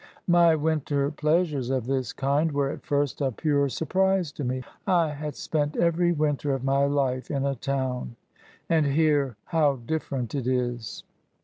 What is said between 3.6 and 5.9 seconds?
surprise to me. I had spent